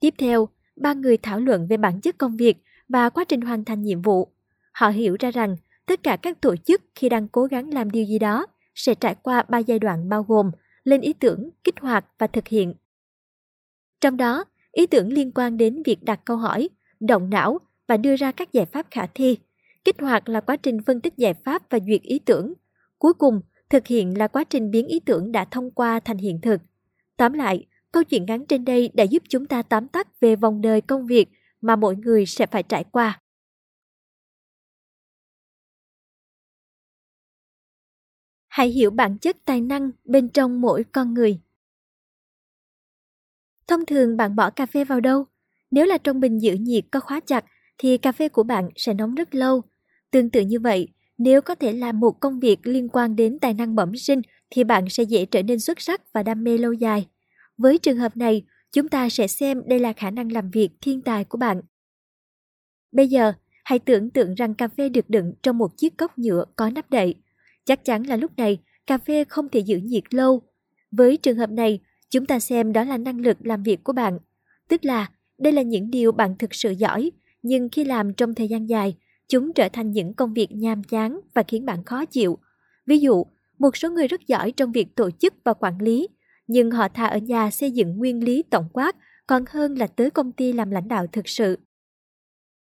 Tiếp 0.00 0.14
theo, 0.18 0.48
ba 0.76 0.94
người 0.94 1.16
thảo 1.16 1.40
luận 1.40 1.66
về 1.66 1.76
bản 1.76 2.00
chất 2.00 2.18
công 2.18 2.36
việc 2.36 2.56
và 2.88 3.10
quá 3.10 3.24
trình 3.24 3.40
hoàn 3.40 3.64
thành 3.64 3.82
nhiệm 3.82 4.02
vụ. 4.02 4.28
Họ 4.72 4.88
hiểu 4.88 5.16
ra 5.20 5.30
rằng 5.30 5.56
tất 5.86 6.02
cả 6.02 6.16
các 6.16 6.40
tổ 6.40 6.56
chức 6.56 6.82
khi 6.94 7.08
đang 7.08 7.28
cố 7.28 7.44
gắng 7.44 7.74
làm 7.74 7.90
điều 7.90 8.04
gì 8.04 8.18
đó 8.18 8.46
sẽ 8.74 8.94
trải 8.94 9.14
qua 9.22 9.42
ba 9.48 9.58
giai 9.58 9.78
đoạn 9.78 10.08
bao 10.08 10.22
gồm 10.22 10.50
lên 10.84 11.00
ý 11.00 11.12
tưởng, 11.12 11.50
kích 11.64 11.80
hoạt 11.80 12.04
và 12.18 12.26
thực 12.26 12.48
hiện. 12.48 12.74
Trong 14.00 14.16
đó, 14.16 14.44
ý 14.76 14.86
tưởng 14.86 15.12
liên 15.12 15.32
quan 15.34 15.56
đến 15.56 15.82
việc 15.84 16.02
đặt 16.02 16.20
câu 16.24 16.36
hỏi, 16.36 16.68
động 17.00 17.30
não 17.30 17.58
và 17.86 17.96
đưa 17.96 18.16
ra 18.16 18.32
các 18.32 18.52
giải 18.52 18.66
pháp 18.66 18.86
khả 18.90 19.06
thi. 19.06 19.38
Kích 19.84 20.00
hoạt 20.00 20.28
là 20.28 20.40
quá 20.40 20.56
trình 20.56 20.78
phân 20.86 21.00
tích 21.00 21.16
giải 21.16 21.34
pháp 21.34 21.70
và 21.70 21.78
duyệt 21.86 22.02
ý 22.02 22.18
tưởng. 22.18 22.52
Cuối 22.98 23.14
cùng, 23.14 23.40
thực 23.70 23.86
hiện 23.86 24.18
là 24.18 24.28
quá 24.28 24.44
trình 24.44 24.70
biến 24.70 24.86
ý 24.86 25.00
tưởng 25.00 25.32
đã 25.32 25.44
thông 25.44 25.70
qua 25.70 26.00
thành 26.00 26.16
hiện 26.16 26.40
thực. 26.40 26.60
Tóm 27.16 27.32
lại, 27.32 27.66
câu 27.92 28.04
chuyện 28.04 28.26
ngắn 28.26 28.46
trên 28.46 28.64
đây 28.64 28.90
đã 28.94 29.04
giúp 29.04 29.22
chúng 29.28 29.46
ta 29.46 29.62
tóm 29.62 29.88
tắt 29.88 30.20
về 30.20 30.36
vòng 30.36 30.60
đời 30.60 30.80
công 30.80 31.06
việc 31.06 31.28
mà 31.60 31.76
mỗi 31.76 31.96
người 31.96 32.26
sẽ 32.26 32.46
phải 32.46 32.62
trải 32.62 32.84
qua. 32.84 33.20
Hãy 38.48 38.68
hiểu 38.68 38.90
bản 38.90 39.18
chất 39.18 39.36
tài 39.44 39.60
năng 39.60 39.90
bên 40.04 40.28
trong 40.28 40.60
mỗi 40.60 40.84
con 40.92 41.14
người. 41.14 41.40
Thông 43.68 43.86
thường 43.86 44.16
bạn 44.16 44.36
bỏ 44.36 44.50
cà 44.50 44.66
phê 44.66 44.84
vào 44.84 45.00
đâu? 45.00 45.24
Nếu 45.70 45.86
là 45.86 45.98
trong 45.98 46.20
bình 46.20 46.38
giữ 46.38 46.52
nhiệt 46.52 46.84
có 46.92 47.00
khóa 47.00 47.20
chặt 47.20 47.44
thì 47.78 47.98
cà 47.98 48.12
phê 48.12 48.28
của 48.28 48.42
bạn 48.42 48.68
sẽ 48.76 48.94
nóng 48.94 49.14
rất 49.14 49.34
lâu. 49.34 49.62
Tương 50.10 50.30
tự 50.30 50.40
như 50.40 50.60
vậy, 50.60 50.88
nếu 51.18 51.42
có 51.42 51.54
thể 51.54 51.72
làm 51.72 52.00
một 52.00 52.20
công 52.20 52.40
việc 52.40 52.66
liên 52.66 52.88
quan 52.88 53.16
đến 53.16 53.38
tài 53.38 53.54
năng 53.54 53.74
bẩm 53.74 53.96
sinh 53.96 54.22
thì 54.50 54.64
bạn 54.64 54.88
sẽ 54.88 55.02
dễ 55.02 55.26
trở 55.26 55.42
nên 55.42 55.58
xuất 55.58 55.80
sắc 55.80 56.12
và 56.12 56.22
đam 56.22 56.44
mê 56.44 56.58
lâu 56.58 56.72
dài. 56.72 57.06
Với 57.58 57.78
trường 57.78 57.98
hợp 57.98 58.16
này, 58.16 58.42
chúng 58.72 58.88
ta 58.88 59.08
sẽ 59.08 59.26
xem 59.26 59.62
đây 59.66 59.78
là 59.78 59.92
khả 59.92 60.10
năng 60.10 60.32
làm 60.32 60.50
việc 60.50 60.70
thiên 60.80 61.02
tài 61.02 61.24
của 61.24 61.38
bạn. 61.38 61.60
Bây 62.92 63.08
giờ, 63.08 63.32
hãy 63.64 63.78
tưởng 63.78 64.10
tượng 64.10 64.34
rằng 64.34 64.54
cà 64.54 64.68
phê 64.68 64.88
được 64.88 65.10
đựng 65.10 65.32
trong 65.42 65.58
một 65.58 65.76
chiếc 65.76 65.96
cốc 65.96 66.18
nhựa 66.18 66.44
có 66.56 66.70
nắp 66.70 66.90
đậy. 66.90 67.14
Chắc 67.64 67.84
chắn 67.84 68.02
là 68.02 68.16
lúc 68.16 68.36
này, 68.36 68.58
cà 68.86 68.98
phê 68.98 69.24
không 69.24 69.48
thể 69.48 69.60
giữ 69.60 69.76
nhiệt 69.76 70.14
lâu. 70.14 70.42
Với 70.90 71.16
trường 71.16 71.38
hợp 71.38 71.50
này, 71.50 71.80
chúng 72.10 72.26
ta 72.26 72.40
xem 72.40 72.72
đó 72.72 72.84
là 72.84 72.98
năng 72.98 73.20
lực 73.20 73.36
làm 73.40 73.62
việc 73.62 73.84
của 73.84 73.92
bạn. 73.92 74.18
Tức 74.68 74.84
là, 74.84 75.10
đây 75.38 75.52
là 75.52 75.62
những 75.62 75.90
điều 75.90 76.12
bạn 76.12 76.34
thực 76.38 76.54
sự 76.54 76.70
giỏi, 76.70 77.10
nhưng 77.42 77.68
khi 77.68 77.84
làm 77.84 78.14
trong 78.14 78.34
thời 78.34 78.48
gian 78.48 78.68
dài, 78.68 78.96
chúng 79.28 79.52
trở 79.52 79.68
thành 79.68 79.90
những 79.90 80.14
công 80.14 80.34
việc 80.34 80.52
nhàm 80.52 80.82
chán 80.82 81.20
và 81.34 81.42
khiến 81.42 81.66
bạn 81.66 81.84
khó 81.84 82.04
chịu. 82.04 82.38
Ví 82.86 82.98
dụ, 82.98 83.26
một 83.58 83.76
số 83.76 83.90
người 83.90 84.08
rất 84.08 84.26
giỏi 84.26 84.52
trong 84.52 84.72
việc 84.72 84.94
tổ 84.94 85.10
chức 85.10 85.34
và 85.44 85.54
quản 85.54 85.78
lý, 85.82 86.08
nhưng 86.46 86.70
họ 86.70 86.88
thà 86.88 87.06
ở 87.06 87.18
nhà 87.18 87.50
xây 87.50 87.70
dựng 87.70 87.96
nguyên 87.96 88.24
lý 88.24 88.42
tổng 88.50 88.68
quát 88.72 88.96
còn 89.26 89.44
hơn 89.48 89.74
là 89.74 89.86
tới 89.86 90.10
công 90.10 90.32
ty 90.32 90.52
làm 90.52 90.70
lãnh 90.70 90.88
đạo 90.88 91.06
thực 91.12 91.28
sự. 91.28 91.58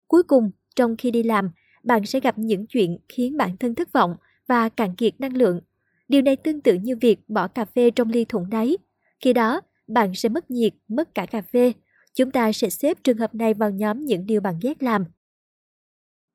Cuối 0.08 0.24
cùng, 0.24 0.52
trong 0.76 0.98
khi 0.98 1.12
đi 1.12 1.24
làm, 1.24 1.52
bạn 1.84 2.06
sẽ 2.06 2.20
gặp 2.20 2.38
những 2.38 2.68
chuyện 2.68 2.98
khiến 3.10 3.38
bản 3.38 3.58
thân 3.58 3.76
thất 3.76 3.94
vọng 3.94 4.16
và 4.48 4.70
cạn 4.70 4.96
kiệt 4.96 5.20
năng 5.20 5.38
lượng. 5.38 5.62
Điều 6.08 6.22
này 6.22 6.36
tương 6.36 6.62
tự 6.62 6.74
như 6.74 6.96
việc 7.02 7.20
bỏ 7.28 7.48
cà 7.48 7.66
phê 7.66 7.92
trong 7.92 8.10
ly 8.10 8.26
thủng 8.26 8.50
đáy. 8.50 8.78
Khi 9.20 9.34
đó, 9.34 9.62
bạn 9.88 10.16
sẽ 10.16 10.30
mất 10.30 10.52
nhiệt, 10.52 10.74
mất 10.88 11.16
cả 11.16 11.26
cà 11.26 11.42
phê. 11.42 11.74
Chúng 12.14 12.32
ta 12.32 12.52
sẽ 12.52 12.70
xếp 12.70 12.98
trường 13.04 13.18
hợp 13.18 13.36
này 13.36 13.54
vào 13.54 13.72
nhóm 13.72 14.06
những 14.06 14.26
điều 14.26 14.42
bạn 14.42 14.60
ghét 14.62 14.84
làm. 14.84 15.06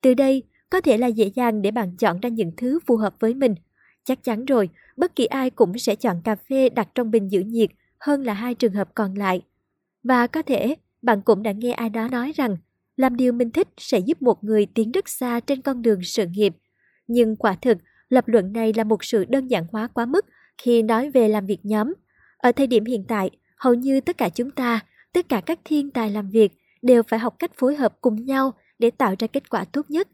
Từ 0.00 0.14
đây, 0.14 0.42
có 0.70 0.80
thể 0.80 0.98
là 0.98 1.06
dễ 1.06 1.30
dàng 1.34 1.62
để 1.62 1.70
bạn 1.70 1.96
chọn 1.96 2.20
ra 2.20 2.28
những 2.28 2.52
thứ 2.56 2.78
phù 2.86 2.96
hợp 2.96 3.14
với 3.20 3.34
mình. 3.34 3.54
Chắc 4.04 4.24
chắn 4.24 4.44
rồi, 4.44 4.68
bất 4.96 5.16
kỳ 5.16 5.26
ai 5.26 5.50
cũng 5.50 5.78
sẽ 5.78 5.96
chọn 5.96 6.20
cà 6.24 6.36
phê 6.36 6.68
đặt 6.68 6.88
trong 6.94 7.10
bình 7.10 7.30
giữ 7.30 7.40
nhiệt 7.40 7.70
hơn 7.98 8.22
là 8.22 8.32
hai 8.34 8.54
trường 8.54 8.72
hợp 8.72 8.94
còn 8.94 9.14
lại. 9.14 9.42
Và 10.02 10.26
có 10.26 10.42
thể, 10.42 10.74
bạn 11.02 11.22
cũng 11.22 11.42
đã 11.42 11.52
nghe 11.52 11.72
ai 11.72 11.88
đó 11.90 12.08
nói 12.08 12.32
rằng 12.36 12.56
làm 12.96 13.16
điều 13.16 13.32
mình 13.32 13.50
thích 13.50 13.68
sẽ 13.78 13.98
giúp 13.98 14.22
một 14.22 14.44
người 14.44 14.66
tiến 14.66 14.92
rất 14.92 15.08
xa 15.08 15.40
trên 15.40 15.62
con 15.62 15.82
đường 15.82 16.02
sự 16.02 16.26
nghiệp. 16.26 16.54
Nhưng 17.06 17.36
quả 17.36 17.56
thực, 17.62 17.78
lập 18.08 18.28
luận 18.28 18.52
này 18.52 18.72
là 18.76 18.84
một 18.84 19.04
sự 19.04 19.24
đơn 19.24 19.46
giản 19.46 19.66
hóa 19.72 19.86
quá 19.86 20.06
mức 20.06 20.26
khi 20.58 20.82
nói 20.82 21.10
về 21.10 21.28
làm 21.28 21.46
việc 21.46 21.60
nhóm. 21.62 21.92
Ở 22.44 22.52
thời 22.52 22.66
điểm 22.66 22.84
hiện 22.84 23.04
tại, 23.08 23.30
hầu 23.56 23.74
như 23.74 24.00
tất 24.00 24.18
cả 24.18 24.28
chúng 24.28 24.50
ta, 24.50 24.80
tất 25.12 25.28
cả 25.28 25.40
các 25.46 25.58
thiên 25.64 25.90
tài 25.90 26.10
làm 26.10 26.30
việc 26.30 26.52
đều 26.82 27.02
phải 27.02 27.18
học 27.18 27.34
cách 27.38 27.50
phối 27.54 27.76
hợp 27.76 27.94
cùng 28.00 28.24
nhau 28.24 28.54
để 28.78 28.90
tạo 28.90 29.14
ra 29.18 29.26
kết 29.26 29.50
quả 29.50 29.64
tốt 29.64 29.90
nhất. 29.90 30.08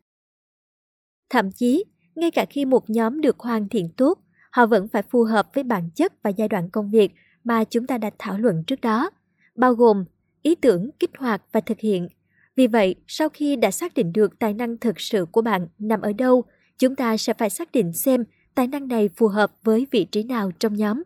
Thậm 1.30 1.50
chí, 1.52 1.84
ngay 2.14 2.30
cả 2.30 2.44
khi 2.50 2.64
một 2.64 2.90
nhóm 2.90 3.20
được 3.20 3.40
hoàn 3.40 3.68
thiện 3.68 3.88
tốt, 3.96 4.18
họ 4.50 4.66
vẫn 4.66 4.88
phải 4.88 5.02
phù 5.02 5.24
hợp 5.24 5.48
với 5.54 5.64
bản 5.64 5.90
chất 5.94 6.12
và 6.22 6.30
giai 6.30 6.48
đoạn 6.48 6.70
công 6.70 6.90
việc 6.90 7.12
mà 7.44 7.64
chúng 7.64 7.86
ta 7.86 7.98
đã 7.98 8.10
thảo 8.18 8.38
luận 8.38 8.64
trước 8.66 8.80
đó, 8.80 9.10
bao 9.56 9.74
gồm 9.74 10.04
ý 10.42 10.54
tưởng, 10.54 10.90
kích 10.98 11.10
hoạt 11.18 11.42
và 11.52 11.60
thực 11.60 11.80
hiện. 11.80 12.08
Vì 12.56 12.66
vậy, 12.66 12.94
sau 13.06 13.28
khi 13.28 13.56
đã 13.56 13.70
xác 13.70 13.94
định 13.94 14.12
được 14.12 14.38
tài 14.38 14.54
năng 14.54 14.78
thực 14.78 15.00
sự 15.00 15.26
của 15.32 15.42
bạn 15.42 15.68
nằm 15.78 16.00
ở 16.00 16.12
đâu, 16.12 16.44
chúng 16.78 16.96
ta 16.96 17.16
sẽ 17.16 17.34
phải 17.34 17.50
xác 17.50 17.72
định 17.72 17.92
xem 17.92 18.24
tài 18.54 18.66
năng 18.66 18.88
này 18.88 19.08
phù 19.16 19.28
hợp 19.28 19.52
với 19.62 19.86
vị 19.90 20.04
trí 20.04 20.22
nào 20.22 20.50
trong 20.58 20.74
nhóm. 20.74 21.02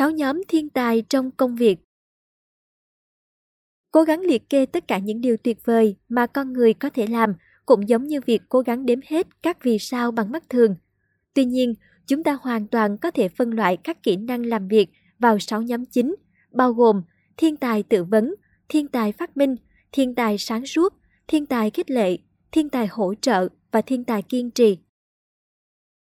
Sáu 0.00 0.10
nhóm 0.10 0.42
thiên 0.48 0.68
tài 0.68 1.02
trong 1.08 1.30
công 1.30 1.56
việc 1.56 1.78
Cố 3.92 4.02
gắng 4.02 4.20
liệt 4.20 4.48
kê 4.48 4.66
tất 4.66 4.88
cả 4.88 4.98
những 4.98 5.20
điều 5.20 5.36
tuyệt 5.36 5.58
vời 5.64 5.96
mà 6.08 6.26
con 6.26 6.52
người 6.52 6.74
có 6.74 6.90
thể 6.90 7.06
làm 7.06 7.34
cũng 7.66 7.88
giống 7.88 8.04
như 8.04 8.20
việc 8.26 8.42
cố 8.48 8.60
gắng 8.60 8.86
đếm 8.86 8.98
hết 9.06 9.26
các 9.42 9.58
vì 9.62 9.78
sao 9.78 10.10
bằng 10.10 10.32
mắt 10.32 10.48
thường. 10.48 10.76
Tuy 11.34 11.44
nhiên, 11.44 11.74
chúng 12.06 12.24
ta 12.24 12.38
hoàn 12.40 12.66
toàn 12.66 12.98
có 12.98 13.10
thể 13.10 13.28
phân 13.28 13.50
loại 13.50 13.76
các 13.76 14.02
kỹ 14.02 14.16
năng 14.16 14.46
làm 14.46 14.68
việc 14.68 14.88
vào 15.18 15.38
6 15.38 15.62
nhóm 15.62 15.86
chính, 15.86 16.16
bao 16.50 16.72
gồm 16.72 17.02
thiên 17.36 17.56
tài 17.56 17.82
tự 17.82 18.04
vấn, 18.04 18.34
thiên 18.68 18.88
tài 18.88 19.12
phát 19.12 19.36
minh, 19.36 19.56
thiên 19.92 20.14
tài 20.14 20.38
sáng 20.38 20.66
suốt, 20.66 20.94
thiên 21.28 21.46
tài 21.46 21.70
khích 21.70 21.90
lệ, 21.90 22.18
thiên 22.52 22.68
tài 22.68 22.86
hỗ 22.86 23.14
trợ 23.14 23.48
và 23.70 23.82
thiên 23.82 24.04
tài 24.04 24.22
kiên 24.22 24.50
trì. 24.50 24.78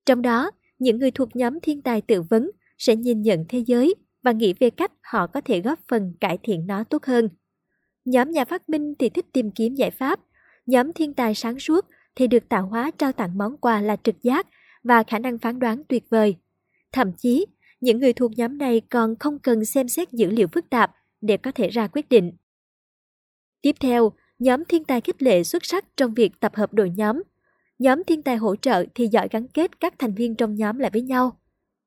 Trong 0.06 0.22
đó, 0.22 0.52
những 0.80 1.00
người 1.00 1.12
thuộc 1.12 1.36
nhóm 1.36 1.60
thiên 1.60 1.82
tài 1.82 2.02
tự 2.02 2.22
vấn 2.22 2.52
sẽ 2.78 2.96
nhìn 2.96 3.22
nhận 3.22 3.46
thế 3.50 3.60
giới 3.60 3.96
và 4.24 4.32
nghĩ 4.32 4.54
về 4.60 4.70
cách 4.70 4.92
họ 5.04 5.28
có 5.28 5.42
thể 5.42 5.62
góp 5.62 5.80
phần 5.88 6.14
cải 6.20 6.38
thiện 6.44 6.68
nó 6.68 6.84
tốt 6.84 7.06
hơn. 7.06 7.30
Nhóm 8.06 8.32
nhà 8.32 8.46
phát 8.46 8.70
minh 8.70 8.94
thì 9.00 9.10
thích 9.10 9.26
tìm 9.34 9.52
kiếm 9.52 9.76
giải 9.76 9.92
pháp, 9.92 10.20
nhóm 10.66 10.94
thiên 10.94 11.14
tài 11.14 11.36
sáng 11.36 11.60
suốt 11.60 11.86
thì 12.16 12.28
được 12.28 12.50
tạo 12.50 12.68
hóa 12.68 12.92
trao 12.98 13.12
tặng 13.12 13.38
món 13.38 13.58
quà 13.58 13.82
là 13.82 13.96
trực 14.04 14.22
giác 14.22 14.48
và 14.84 15.04
khả 15.04 15.20
năng 15.20 15.38
phán 15.38 15.60
đoán 15.60 15.84
tuyệt 15.90 16.04
vời. 16.10 16.36
Thậm 16.92 17.12
chí, 17.18 17.46
những 17.82 18.00
người 18.00 18.14
thuộc 18.14 18.32
nhóm 18.38 18.58
này 18.58 18.82
còn 18.90 19.16
không 19.20 19.40
cần 19.40 19.66
xem 19.66 19.88
xét 19.88 20.12
dữ 20.12 20.30
liệu 20.30 20.48
phức 20.48 20.70
tạp 20.70 20.92
để 21.22 21.38
có 21.38 21.52
thể 21.52 21.70
ra 21.70 21.88
quyết 21.88 22.10
định. 22.10 22.32
Tiếp 23.62 23.76
theo, 23.80 24.12
nhóm 24.40 24.66
thiên 24.66 24.84
tài 24.84 25.02
khích 25.02 25.24
lệ 25.24 25.44
xuất 25.44 25.66
sắc 25.66 25.86
trong 25.98 26.14
việc 26.14 26.40
tập 26.40 26.56
hợp 26.56 26.74
đội 26.74 26.90
nhóm. 26.90 27.24
Nhóm 27.80 28.04
thiên 28.04 28.22
tài 28.22 28.38
hỗ 28.38 28.56
trợ 28.56 28.86
thì 28.96 29.08
giỏi 29.08 29.28
gắn 29.32 29.48
kết 29.48 29.80
các 29.80 29.94
thành 30.00 30.14
viên 30.14 30.36
trong 30.36 30.56
nhóm 30.56 30.80
lại 30.80 30.92
với 30.94 31.02
nhau. 31.02 31.40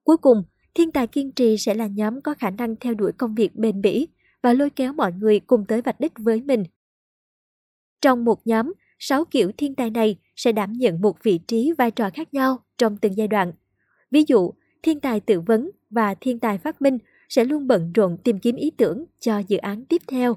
Cuối 0.04 0.16
cùng, 0.16 0.42
thiên 0.75 0.93
tài 0.93 1.07
kiên 1.07 1.33
trì 1.33 1.57
sẽ 1.59 1.75
là 1.75 1.87
nhóm 1.87 2.21
có 2.21 2.35
khả 2.35 2.51
năng 2.51 2.77
theo 2.77 2.95
đuổi 2.95 3.13
công 3.13 3.35
việc 3.35 3.55
bền 3.55 3.83
bỉ 3.83 4.09
và 4.43 4.53
lôi 4.53 4.71
kéo 4.71 4.93
mọi 4.93 5.13
người 5.13 5.41
cùng 5.41 5.65
tới 5.69 5.83
vạch 5.83 6.01
đích 6.01 6.13
với 6.19 6.41
mình. 6.41 6.65
Trong 8.01 8.25
một 8.25 8.47
nhóm, 8.47 8.73
sáu 8.99 9.25
kiểu 9.25 9.53
thiên 9.57 9.75
tài 9.75 9.91
này 9.91 10.17
sẽ 10.37 10.53
đảm 10.53 10.73
nhận 10.73 11.01
một 11.01 11.23
vị 11.23 11.39
trí 11.47 11.73
vai 11.79 11.91
trò 11.91 12.11
khác 12.15 12.35
nhau 12.35 12.59
trong 12.79 12.97
từng 12.97 13.17
giai 13.17 13.29
đoạn. 13.29 13.53
Ví 14.11 14.25
dụ, 14.27 14.53
thiên 14.83 15.01
tài 15.01 15.21
tự 15.21 15.41
vấn 15.41 15.71
và 15.91 16.15
thiên 16.15 16.39
tài 16.39 16.59
phát 16.59 16.83
minh 16.83 16.99
sẽ 17.29 17.45
luôn 17.45 17.67
bận 17.67 17.93
rộn 17.93 18.17
tìm 18.25 18.39
kiếm 18.39 18.57
ý 18.57 18.71
tưởng 18.71 19.05
cho 19.21 19.39
dự 19.39 19.57
án 19.57 19.85
tiếp 19.85 20.03
theo. 20.09 20.37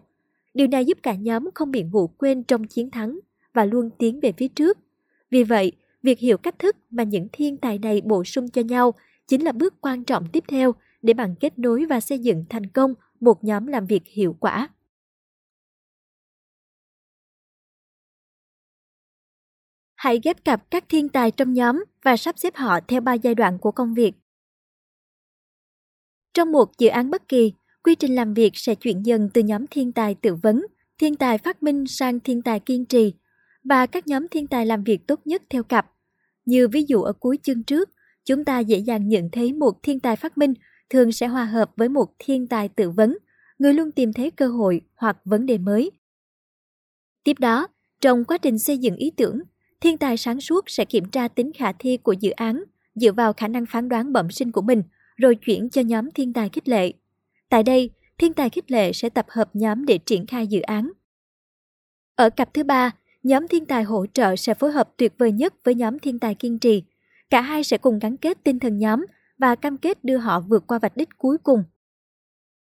Điều 0.53 0.67
này 0.67 0.85
giúp 0.85 0.97
cả 1.03 1.13
nhóm 1.13 1.49
không 1.53 1.71
bị 1.71 1.83
ngủ 1.83 2.07
quên 2.07 2.43
trong 2.43 2.63
chiến 2.63 2.91
thắng 2.91 3.19
và 3.53 3.65
luôn 3.65 3.89
tiến 3.97 4.19
về 4.19 4.31
phía 4.37 4.47
trước. 4.47 4.77
Vì 5.29 5.43
vậy, 5.43 5.71
việc 6.03 6.19
hiểu 6.19 6.37
cách 6.37 6.59
thức 6.59 6.75
mà 6.89 7.03
những 7.03 7.27
thiên 7.31 7.57
tài 7.57 7.79
này 7.79 8.01
bổ 8.01 8.23
sung 8.23 8.49
cho 8.49 8.61
nhau 8.61 8.93
chính 9.31 9.43
là 9.43 9.51
bước 9.51 9.81
quan 9.81 10.03
trọng 10.03 10.27
tiếp 10.33 10.43
theo 10.47 10.75
để 11.01 11.13
bạn 11.13 11.35
kết 11.39 11.59
nối 11.59 11.85
và 11.89 11.99
xây 11.99 12.19
dựng 12.19 12.45
thành 12.49 12.67
công 12.67 12.93
một 13.19 13.43
nhóm 13.43 13.67
làm 13.67 13.85
việc 13.85 14.01
hiệu 14.05 14.35
quả. 14.39 14.69
Hãy 19.95 20.19
ghép 20.23 20.45
cặp 20.45 20.71
các 20.71 20.85
thiên 20.89 21.09
tài 21.09 21.31
trong 21.31 21.53
nhóm 21.53 21.83
và 22.03 22.17
sắp 22.17 22.39
xếp 22.39 22.55
họ 22.55 22.79
theo 22.87 23.01
ba 23.01 23.13
giai 23.13 23.35
đoạn 23.35 23.57
của 23.61 23.71
công 23.71 23.93
việc. 23.93 24.13
Trong 26.33 26.51
một 26.51 26.77
dự 26.77 26.87
án 26.87 27.09
bất 27.09 27.27
kỳ, 27.27 27.53
quy 27.83 27.95
trình 27.95 28.15
làm 28.15 28.33
việc 28.33 28.51
sẽ 28.53 28.75
chuyển 28.75 29.05
dần 29.05 29.29
từ 29.33 29.41
nhóm 29.41 29.67
thiên 29.67 29.91
tài 29.91 30.15
tự 30.15 30.35
vấn, 30.35 30.65
thiên 30.97 31.15
tài 31.15 31.37
phát 31.37 31.63
minh 31.63 31.87
sang 31.87 32.19
thiên 32.19 32.41
tài 32.41 32.59
kiên 32.59 32.85
trì 32.85 33.13
và 33.63 33.85
các 33.85 34.07
nhóm 34.07 34.27
thiên 34.27 34.47
tài 34.47 34.65
làm 34.65 34.83
việc 34.83 35.07
tốt 35.07 35.19
nhất 35.25 35.43
theo 35.49 35.63
cặp. 35.63 35.91
Như 36.45 36.67
ví 36.67 36.83
dụ 36.87 37.01
ở 37.01 37.13
cuối 37.13 37.39
chương 37.43 37.63
trước, 37.63 37.89
chúng 38.25 38.45
ta 38.45 38.59
dễ 38.59 38.77
dàng 38.77 39.07
nhận 39.07 39.29
thấy 39.31 39.53
một 39.53 39.83
thiên 39.83 39.99
tài 39.99 40.15
phát 40.15 40.37
minh 40.37 40.53
thường 40.89 41.11
sẽ 41.11 41.27
hòa 41.27 41.45
hợp 41.45 41.71
với 41.77 41.89
một 41.89 42.07
thiên 42.19 42.47
tài 42.47 42.69
tự 42.69 42.89
vấn, 42.89 43.17
người 43.59 43.73
luôn 43.73 43.91
tìm 43.91 44.13
thấy 44.13 44.31
cơ 44.31 44.47
hội 44.47 44.81
hoặc 44.95 45.17
vấn 45.25 45.45
đề 45.45 45.57
mới. 45.57 45.91
Tiếp 47.23 47.39
đó, 47.39 47.67
trong 48.01 48.25
quá 48.25 48.37
trình 48.37 48.59
xây 48.59 48.77
dựng 48.77 48.95
ý 48.95 49.11
tưởng, 49.17 49.39
thiên 49.81 49.97
tài 49.97 50.17
sáng 50.17 50.41
suốt 50.41 50.69
sẽ 50.69 50.85
kiểm 50.85 51.05
tra 51.05 51.27
tính 51.27 51.51
khả 51.53 51.71
thi 51.71 51.97
của 51.97 52.13
dự 52.13 52.31
án 52.31 52.63
dựa 52.95 53.11
vào 53.11 53.33
khả 53.33 53.47
năng 53.47 53.65
phán 53.65 53.89
đoán 53.89 54.13
bẩm 54.13 54.31
sinh 54.31 54.51
của 54.51 54.61
mình, 54.61 54.83
rồi 55.17 55.35
chuyển 55.35 55.69
cho 55.69 55.81
nhóm 55.81 56.11
thiên 56.11 56.33
tài 56.33 56.49
khích 56.49 56.67
lệ. 56.67 56.93
Tại 57.49 57.63
đây, 57.63 57.89
thiên 58.17 58.33
tài 58.33 58.49
khích 58.49 58.71
lệ 58.71 58.93
sẽ 58.93 59.09
tập 59.09 59.25
hợp 59.29 59.49
nhóm 59.53 59.85
để 59.85 59.97
triển 59.97 60.25
khai 60.25 60.47
dự 60.47 60.61
án. 60.61 60.91
Ở 62.15 62.29
cặp 62.29 62.53
thứ 62.53 62.63
ba, 62.63 62.91
nhóm 63.23 63.47
thiên 63.47 63.65
tài 63.65 63.83
hỗ 63.83 64.05
trợ 64.13 64.35
sẽ 64.35 64.53
phối 64.53 64.71
hợp 64.71 64.89
tuyệt 64.97 65.13
vời 65.17 65.31
nhất 65.31 65.53
với 65.63 65.75
nhóm 65.75 65.99
thiên 65.99 66.19
tài 66.19 66.35
kiên 66.35 66.59
trì. 66.59 66.83
Cả 67.31 67.41
hai 67.41 67.63
sẽ 67.63 67.77
cùng 67.77 67.99
gắn 67.99 68.17
kết 68.17 68.37
tinh 68.43 68.59
thần 68.59 68.77
nhóm 68.77 69.05
và 69.37 69.55
cam 69.55 69.77
kết 69.77 70.03
đưa 70.03 70.17
họ 70.17 70.39
vượt 70.39 70.67
qua 70.67 70.79
vạch 70.79 70.97
đích 70.97 71.09
cuối 71.17 71.37
cùng. 71.37 71.63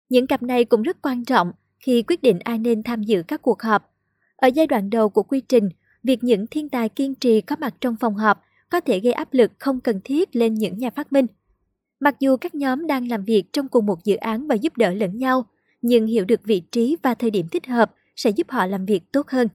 Những 0.08 0.26
cặp 0.26 0.42
này 0.42 0.64
cũng 0.64 0.82
rất 0.82 1.02
quan 1.02 1.24
trọng 1.24 1.52
khi 1.78 2.02
quyết 2.02 2.22
định 2.22 2.38
ai 2.38 2.58
nên 2.58 2.82
tham 2.82 3.02
dự 3.02 3.22
các 3.28 3.42
cuộc 3.42 3.62
họp. 3.62 3.94
Ở 4.36 4.48
giai 4.48 4.66
đoạn 4.66 4.90
đầu 4.90 5.08
của 5.08 5.22
quy 5.22 5.40
trình, 5.40 5.68
việc 6.02 6.24
những 6.24 6.46
thiên 6.46 6.68
tài 6.68 6.88
kiên 6.88 7.14
trì 7.14 7.40
có 7.40 7.56
mặt 7.60 7.74
trong 7.80 7.96
phòng 8.00 8.14
họp 8.14 8.42
có 8.70 8.80
thể 8.80 9.00
gây 9.00 9.12
áp 9.12 9.34
lực 9.34 9.52
không 9.58 9.80
cần 9.80 10.00
thiết 10.04 10.36
lên 10.36 10.54
những 10.54 10.78
nhà 10.78 10.90
phát 10.90 11.12
minh. 11.12 11.26
Mặc 12.00 12.16
dù 12.20 12.36
các 12.36 12.54
nhóm 12.54 12.86
đang 12.86 13.08
làm 13.08 13.24
việc 13.24 13.44
trong 13.52 13.68
cùng 13.68 13.86
một 13.86 14.04
dự 14.04 14.16
án 14.16 14.46
và 14.46 14.54
giúp 14.54 14.76
đỡ 14.76 14.92
lẫn 14.92 15.18
nhau, 15.18 15.46
nhưng 15.82 16.06
hiểu 16.06 16.24
được 16.24 16.40
vị 16.44 16.62
trí 16.72 16.96
và 17.02 17.14
thời 17.14 17.30
điểm 17.30 17.48
thích 17.48 17.66
hợp 17.66 17.94
sẽ 18.16 18.30
giúp 18.30 18.50
họ 18.50 18.66
làm 18.66 18.86
việc 18.86 19.12
tốt 19.12 19.28
hơn. 19.28 19.48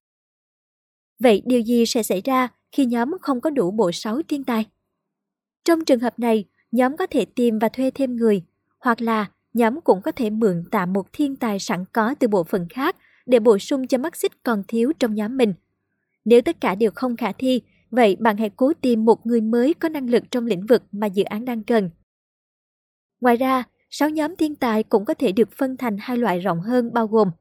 Vậy 1.19 1.41
điều 1.45 1.59
gì 1.59 1.85
sẽ 1.85 2.03
xảy 2.03 2.21
ra 2.21 2.47
khi 2.71 2.85
nhóm 2.85 3.11
không 3.21 3.41
có 3.41 3.49
đủ 3.49 3.71
bộ 3.71 3.91
sáu 3.91 4.21
thiên 4.27 4.43
tài? 4.43 4.65
Trong 5.67 5.85
trường 5.85 5.99
hợp 5.99 6.19
này, 6.19 6.45
nhóm 6.71 6.97
có 6.97 7.07
thể 7.07 7.25
tìm 7.25 7.59
và 7.59 7.69
thuê 7.69 7.91
thêm 7.91 8.15
người, 8.15 8.41
hoặc 8.79 9.01
là 9.01 9.31
nhóm 9.53 9.81
cũng 9.81 10.01
có 10.01 10.11
thể 10.11 10.29
mượn 10.29 10.63
tạm 10.71 10.93
một 10.93 11.13
thiên 11.13 11.35
tài 11.35 11.59
sẵn 11.59 11.85
có 11.93 12.15
từ 12.19 12.27
bộ 12.27 12.43
phận 12.43 12.67
khác 12.69 12.95
để 13.25 13.39
bổ 13.39 13.57
sung 13.57 13.87
cho 13.87 13.97
mắt 13.97 14.15
xích 14.15 14.31
còn 14.43 14.63
thiếu 14.67 14.91
trong 14.99 15.15
nhóm 15.15 15.37
mình. 15.37 15.53
Nếu 16.25 16.41
tất 16.41 16.61
cả 16.61 16.75
đều 16.75 16.91
không 16.95 17.17
khả 17.17 17.31
thi, 17.31 17.61
vậy 17.91 18.15
bạn 18.19 18.37
hãy 18.37 18.49
cố 18.49 18.73
tìm 18.81 19.05
một 19.05 19.25
người 19.25 19.41
mới 19.41 19.73
có 19.73 19.89
năng 19.89 20.09
lực 20.09 20.23
trong 20.31 20.45
lĩnh 20.45 20.65
vực 20.65 20.83
mà 20.91 21.07
dự 21.07 21.23
án 21.23 21.45
đang 21.45 21.63
cần. 21.63 21.89
Ngoài 23.21 23.37
ra, 23.37 23.63
sáu 23.89 24.09
nhóm 24.09 24.35
thiên 24.35 24.55
tài 24.55 24.83
cũng 24.83 25.05
có 25.05 25.13
thể 25.13 25.31
được 25.31 25.49
phân 25.57 25.77
thành 25.77 25.97
hai 25.99 26.17
loại 26.17 26.39
rộng 26.39 26.59
hơn 26.59 26.93
bao 26.93 27.07
gồm 27.07 27.31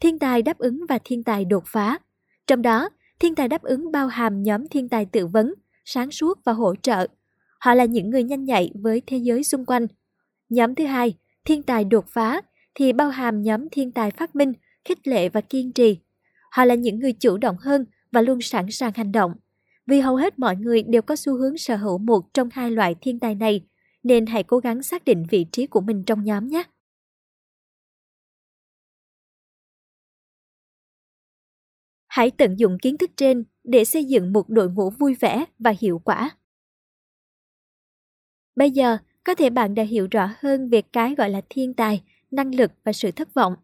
thiên 0.00 0.18
tài 0.18 0.42
đáp 0.42 0.58
ứng 0.58 0.80
và 0.88 0.98
thiên 1.04 1.24
tài 1.24 1.44
đột 1.44 1.64
phá. 1.66 1.98
Trong 2.46 2.62
đó, 2.62 2.88
thiên 3.18 3.34
tài 3.34 3.48
đáp 3.48 3.62
ứng 3.62 3.92
bao 3.92 4.06
hàm 4.06 4.42
nhóm 4.42 4.68
thiên 4.68 4.88
tài 4.88 5.06
tự 5.06 5.26
vấn, 5.26 5.54
sáng 5.84 6.10
suốt 6.10 6.44
và 6.44 6.52
hỗ 6.52 6.74
trợ. 6.76 7.06
Họ 7.66 7.74
là 7.74 7.84
những 7.84 8.10
người 8.10 8.22
nhanh 8.22 8.44
nhạy 8.44 8.70
với 8.74 9.02
thế 9.06 9.16
giới 9.16 9.44
xung 9.44 9.64
quanh. 9.64 9.86
Nhóm 10.48 10.74
thứ 10.74 10.86
hai, 10.86 11.14
thiên 11.44 11.62
tài 11.62 11.84
đột 11.84 12.04
phá, 12.08 12.40
thì 12.74 12.92
bao 12.92 13.10
hàm 13.10 13.42
nhóm 13.42 13.68
thiên 13.72 13.92
tài 13.92 14.10
phát 14.10 14.36
minh, 14.36 14.52
khích 14.84 15.06
lệ 15.06 15.28
và 15.28 15.40
kiên 15.40 15.72
trì. 15.72 15.98
Họ 16.50 16.64
là 16.64 16.74
những 16.74 16.98
người 16.98 17.12
chủ 17.12 17.36
động 17.36 17.56
hơn 17.60 17.86
và 18.12 18.20
luôn 18.20 18.40
sẵn 18.40 18.70
sàng 18.70 18.92
hành 18.94 19.12
động. 19.12 19.34
Vì 19.86 20.00
hầu 20.00 20.16
hết 20.16 20.38
mọi 20.38 20.56
người 20.56 20.82
đều 20.82 21.02
có 21.02 21.16
xu 21.16 21.36
hướng 21.36 21.58
sở 21.58 21.76
hữu 21.76 21.98
một 21.98 22.34
trong 22.34 22.48
hai 22.52 22.70
loại 22.70 22.94
thiên 23.00 23.18
tài 23.18 23.34
này, 23.34 23.66
nên 24.02 24.26
hãy 24.26 24.42
cố 24.42 24.58
gắng 24.58 24.82
xác 24.82 25.04
định 25.04 25.26
vị 25.30 25.46
trí 25.52 25.66
của 25.66 25.80
mình 25.80 26.04
trong 26.04 26.24
nhóm 26.24 26.48
nhé. 26.48 26.62
Hãy 32.06 32.30
tận 32.30 32.58
dụng 32.58 32.78
kiến 32.82 32.98
thức 32.98 33.10
trên 33.16 33.44
để 33.64 33.84
xây 33.84 34.04
dựng 34.04 34.32
một 34.32 34.48
đội 34.48 34.70
ngũ 34.70 34.90
vui 34.90 35.14
vẻ 35.14 35.44
và 35.58 35.74
hiệu 35.80 36.00
quả. 36.04 36.36
Bây 38.56 38.70
giờ, 38.70 38.98
có 39.24 39.34
thể 39.34 39.50
bạn 39.50 39.74
đã 39.74 39.82
hiểu 39.82 40.08
rõ 40.10 40.28
hơn 40.40 40.68
về 40.68 40.82
cái 40.82 41.14
gọi 41.14 41.30
là 41.30 41.40
thiên 41.50 41.74
tài, 41.74 42.02
năng 42.30 42.54
lực 42.54 42.72
và 42.84 42.92
sự 42.92 43.10
thất 43.10 43.34
vọng. 43.34 43.54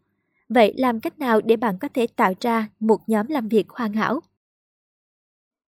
Vậy 0.49 0.73
làm 0.77 0.99
cách 0.99 1.19
nào 1.19 1.41
để 1.41 1.55
bạn 1.55 1.77
có 1.79 1.87
thể 1.87 2.07
tạo 2.15 2.33
ra 2.41 2.67
một 2.79 2.99
nhóm 3.07 3.27
làm 3.27 3.47
việc 3.47 3.69
hoàn 3.69 3.93
hảo? 3.93 4.19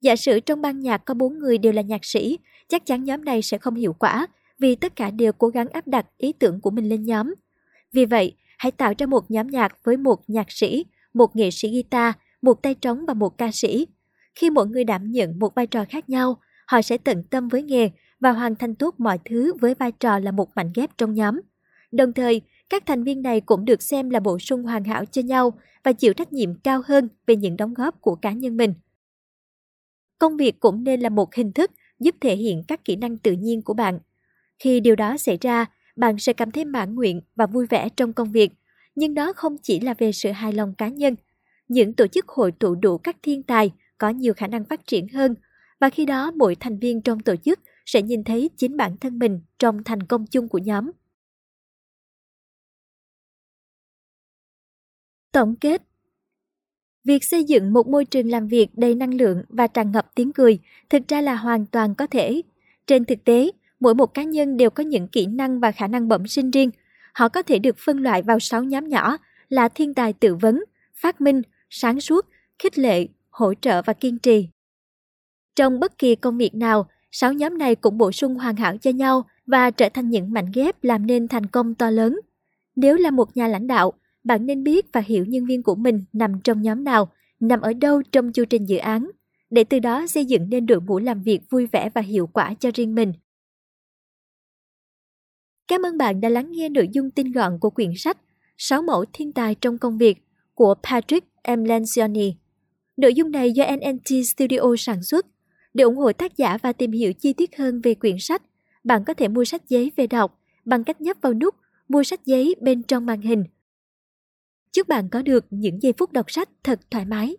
Giả 0.00 0.16
sử 0.16 0.40
trong 0.40 0.60
ban 0.62 0.80
nhạc 0.80 0.98
có 0.98 1.14
bốn 1.14 1.38
người 1.38 1.58
đều 1.58 1.72
là 1.72 1.82
nhạc 1.82 2.04
sĩ, 2.04 2.38
chắc 2.68 2.86
chắn 2.86 3.04
nhóm 3.04 3.24
này 3.24 3.42
sẽ 3.42 3.58
không 3.58 3.74
hiệu 3.74 3.92
quả 3.92 4.26
vì 4.58 4.74
tất 4.74 4.96
cả 4.96 5.10
đều 5.10 5.32
cố 5.32 5.48
gắng 5.48 5.68
áp 5.68 5.86
đặt 5.86 6.06
ý 6.18 6.32
tưởng 6.32 6.60
của 6.60 6.70
mình 6.70 6.88
lên 6.88 7.04
nhóm. 7.04 7.34
Vì 7.92 8.04
vậy, 8.04 8.32
hãy 8.58 8.72
tạo 8.72 8.92
ra 8.98 9.06
một 9.06 9.30
nhóm 9.30 9.46
nhạc 9.46 9.84
với 9.84 9.96
một 9.96 10.30
nhạc 10.30 10.52
sĩ, 10.52 10.84
một 11.14 11.36
nghệ 11.36 11.50
sĩ 11.50 11.70
guitar, 11.72 12.14
một 12.42 12.62
tay 12.62 12.74
trống 12.74 13.06
và 13.06 13.14
một 13.14 13.38
ca 13.38 13.50
sĩ. 13.52 13.86
Khi 14.34 14.50
mỗi 14.50 14.66
người 14.66 14.84
đảm 14.84 15.10
nhận 15.10 15.38
một 15.38 15.54
vai 15.54 15.66
trò 15.66 15.84
khác 15.88 16.08
nhau, 16.08 16.38
họ 16.66 16.82
sẽ 16.82 16.98
tận 16.98 17.24
tâm 17.30 17.48
với 17.48 17.62
nghề 17.62 17.90
và 18.24 18.32
hoàn 18.32 18.56
thành 18.56 18.74
tốt 18.74 18.94
mọi 18.98 19.18
thứ 19.24 19.54
với 19.60 19.74
vai 19.74 19.92
trò 19.92 20.18
là 20.18 20.30
một 20.30 20.48
mảnh 20.56 20.70
ghép 20.74 20.98
trong 20.98 21.14
nhóm. 21.14 21.40
Đồng 21.92 22.12
thời, 22.12 22.40
các 22.70 22.86
thành 22.86 23.04
viên 23.04 23.22
này 23.22 23.40
cũng 23.40 23.64
được 23.64 23.82
xem 23.82 24.10
là 24.10 24.20
bổ 24.20 24.38
sung 24.38 24.62
hoàn 24.62 24.84
hảo 24.84 25.04
cho 25.04 25.22
nhau 25.22 25.58
và 25.82 25.92
chịu 25.92 26.14
trách 26.14 26.32
nhiệm 26.32 26.54
cao 26.54 26.82
hơn 26.86 27.08
về 27.26 27.36
những 27.36 27.56
đóng 27.56 27.74
góp 27.74 28.00
của 28.00 28.14
cá 28.14 28.32
nhân 28.32 28.56
mình. 28.56 28.74
Công 30.18 30.36
việc 30.36 30.60
cũng 30.60 30.84
nên 30.84 31.00
là 31.00 31.08
một 31.08 31.34
hình 31.34 31.52
thức 31.52 31.70
giúp 32.00 32.14
thể 32.20 32.36
hiện 32.36 32.62
các 32.68 32.84
kỹ 32.84 32.96
năng 32.96 33.18
tự 33.18 33.32
nhiên 33.32 33.62
của 33.62 33.74
bạn. 33.74 33.98
Khi 34.58 34.80
điều 34.80 34.96
đó 34.96 35.16
xảy 35.16 35.38
ra, 35.40 35.66
bạn 35.96 36.18
sẽ 36.18 36.32
cảm 36.32 36.50
thấy 36.50 36.64
mãn 36.64 36.94
nguyện 36.94 37.20
và 37.36 37.46
vui 37.46 37.66
vẻ 37.66 37.88
trong 37.88 38.12
công 38.12 38.32
việc, 38.32 38.52
nhưng 38.94 39.14
đó 39.14 39.32
không 39.32 39.56
chỉ 39.62 39.80
là 39.80 39.94
về 39.98 40.12
sự 40.12 40.30
hài 40.30 40.52
lòng 40.52 40.74
cá 40.74 40.88
nhân. 40.88 41.16
Những 41.68 41.94
tổ 41.94 42.06
chức 42.06 42.28
hội 42.28 42.52
tụ 42.52 42.74
đủ 42.74 42.98
các 42.98 43.16
thiên 43.22 43.42
tài 43.42 43.70
có 43.98 44.08
nhiều 44.08 44.34
khả 44.34 44.46
năng 44.46 44.64
phát 44.64 44.86
triển 44.86 45.08
hơn 45.08 45.34
và 45.80 45.90
khi 45.90 46.06
đó 46.06 46.30
mỗi 46.30 46.54
thành 46.60 46.78
viên 46.78 47.02
trong 47.02 47.20
tổ 47.20 47.36
chức 47.36 47.60
sẽ 47.86 48.02
nhìn 48.02 48.24
thấy 48.24 48.50
chính 48.56 48.76
bản 48.76 48.96
thân 48.96 49.18
mình 49.18 49.40
trong 49.58 49.84
thành 49.84 50.02
công 50.02 50.26
chung 50.26 50.48
của 50.48 50.58
nhóm. 50.58 50.90
Tổng 55.32 55.56
kết 55.56 55.82
Việc 57.04 57.24
xây 57.24 57.44
dựng 57.44 57.72
một 57.72 57.88
môi 57.88 58.04
trường 58.04 58.30
làm 58.30 58.46
việc 58.46 58.68
đầy 58.72 58.94
năng 58.94 59.14
lượng 59.14 59.42
và 59.48 59.66
tràn 59.66 59.92
ngập 59.92 60.14
tiếng 60.14 60.32
cười 60.32 60.58
thực 60.90 61.08
ra 61.08 61.20
là 61.20 61.34
hoàn 61.34 61.66
toàn 61.66 61.94
có 61.94 62.06
thể. 62.06 62.42
Trên 62.86 63.04
thực 63.04 63.24
tế, 63.24 63.50
mỗi 63.80 63.94
một 63.94 64.14
cá 64.14 64.22
nhân 64.22 64.56
đều 64.56 64.70
có 64.70 64.82
những 64.82 65.08
kỹ 65.08 65.26
năng 65.26 65.60
và 65.60 65.72
khả 65.72 65.86
năng 65.86 66.08
bẩm 66.08 66.26
sinh 66.26 66.50
riêng. 66.50 66.70
Họ 67.14 67.28
có 67.28 67.42
thể 67.42 67.58
được 67.58 67.76
phân 67.78 67.98
loại 67.98 68.22
vào 68.22 68.40
6 68.40 68.64
nhóm 68.64 68.88
nhỏ 68.88 69.16
là 69.48 69.68
thiên 69.68 69.94
tài 69.94 70.12
tự 70.12 70.34
vấn, 70.34 70.64
phát 70.94 71.20
minh, 71.20 71.42
sáng 71.70 72.00
suốt, 72.00 72.26
khích 72.58 72.78
lệ, 72.78 73.08
hỗ 73.30 73.54
trợ 73.54 73.82
và 73.82 73.92
kiên 73.92 74.18
trì. 74.18 74.48
Trong 75.56 75.80
bất 75.80 75.98
kỳ 75.98 76.14
công 76.14 76.38
việc 76.38 76.54
nào, 76.54 76.88
sáu 77.16 77.32
nhóm 77.32 77.58
này 77.58 77.74
cũng 77.74 77.98
bổ 77.98 78.12
sung 78.12 78.34
hoàn 78.34 78.56
hảo 78.56 78.76
cho 78.76 78.90
nhau 78.90 79.24
và 79.46 79.70
trở 79.70 79.88
thành 79.88 80.10
những 80.10 80.32
mảnh 80.32 80.50
ghép 80.54 80.84
làm 80.84 81.06
nên 81.06 81.28
thành 81.28 81.46
công 81.46 81.74
to 81.74 81.90
lớn. 81.90 82.20
Nếu 82.76 82.96
là 82.96 83.10
một 83.10 83.36
nhà 83.36 83.48
lãnh 83.48 83.66
đạo, 83.66 83.92
bạn 84.24 84.46
nên 84.46 84.64
biết 84.64 84.86
và 84.92 85.00
hiểu 85.00 85.24
nhân 85.24 85.46
viên 85.46 85.62
của 85.62 85.74
mình 85.74 86.04
nằm 86.12 86.40
trong 86.44 86.62
nhóm 86.62 86.84
nào, 86.84 87.12
nằm 87.40 87.60
ở 87.60 87.72
đâu 87.72 88.02
trong 88.12 88.32
chu 88.32 88.44
trình 88.44 88.68
dự 88.68 88.76
án, 88.76 89.10
để 89.50 89.64
từ 89.64 89.78
đó 89.78 90.06
xây 90.06 90.24
dựng 90.24 90.48
nên 90.48 90.66
đội 90.66 90.80
ngũ 90.80 90.98
làm 90.98 91.22
việc 91.22 91.40
vui 91.50 91.66
vẻ 91.66 91.90
và 91.94 92.00
hiệu 92.00 92.26
quả 92.26 92.54
cho 92.54 92.70
riêng 92.74 92.94
mình. 92.94 93.12
Cảm 95.68 95.86
ơn 95.86 95.98
bạn 95.98 96.20
đã 96.20 96.28
lắng 96.28 96.52
nghe 96.52 96.68
nội 96.68 96.88
dung 96.92 97.10
tinh 97.10 97.32
gọn 97.32 97.58
của 97.60 97.70
quyển 97.70 97.92
sách 97.96 98.18
6 98.56 98.82
mẫu 98.82 99.04
thiên 99.12 99.32
tài 99.32 99.54
trong 99.54 99.78
công 99.78 99.98
việc 99.98 100.18
của 100.54 100.74
Patrick 100.82 101.26
M. 101.56 101.64
Lencioni. 101.64 102.34
Nội 102.96 103.14
dung 103.14 103.30
này 103.30 103.52
do 103.52 103.64
NNT 103.76 104.26
Studio 104.26 104.60
sản 104.78 105.02
xuất. 105.02 105.26
Để 105.74 105.84
ủng 105.84 105.96
hộ 105.96 106.12
tác 106.12 106.36
giả 106.36 106.58
và 106.62 106.72
tìm 106.72 106.92
hiểu 106.92 107.12
chi 107.12 107.32
tiết 107.32 107.56
hơn 107.56 107.80
về 107.80 107.94
quyển 107.94 108.16
sách, 108.18 108.42
bạn 108.84 109.04
có 109.04 109.14
thể 109.14 109.28
mua 109.28 109.44
sách 109.44 109.68
giấy 109.68 109.92
về 109.96 110.06
đọc 110.06 110.40
bằng 110.64 110.84
cách 110.84 111.00
nhấp 111.00 111.16
vào 111.20 111.34
nút 111.34 111.54
mua 111.88 112.02
sách 112.02 112.26
giấy 112.26 112.54
bên 112.60 112.82
trong 112.82 113.06
màn 113.06 113.20
hình. 113.20 113.44
Chúc 114.72 114.88
bạn 114.88 115.08
có 115.08 115.22
được 115.22 115.46
những 115.50 115.82
giây 115.82 115.92
phút 115.98 116.12
đọc 116.12 116.30
sách 116.30 116.48
thật 116.62 116.80
thoải 116.90 117.04
mái. 117.04 117.36